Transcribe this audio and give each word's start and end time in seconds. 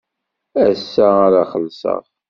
Ass-a 0.65 1.07
ara 1.25 1.43
xellṣeɣ. 1.51 2.03